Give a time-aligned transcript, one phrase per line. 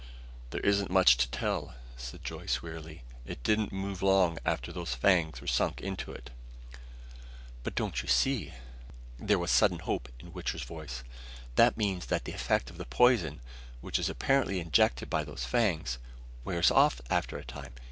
[0.49, 3.03] "There isn't much to tell," said Joyce wearily.
[3.23, 6.31] "It didn't move long after those fangs were sunk into it."
[7.61, 8.55] "But don't you see!"
[9.19, 11.03] There was sudden hope in Wichter's voice.
[11.53, 13.41] "That means that the effect of the poison,
[13.81, 15.99] which is apparently injected by those fangs,
[16.43, 17.73] wears off after a time.